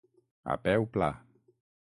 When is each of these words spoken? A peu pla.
A 0.53 0.55
peu 0.63 0.81
pla. 0.95 1.11